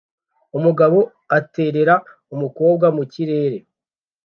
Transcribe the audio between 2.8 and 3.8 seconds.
mukirere